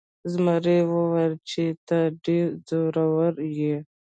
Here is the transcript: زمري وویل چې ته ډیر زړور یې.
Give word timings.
زمري 0.31 0.77
وویل 0.93 1.33
چې 1.49 1.63
ته 1.87 1.97
ډیر 2.25 2.47
زړور 2.69 3.33
یې. 3.59 3.75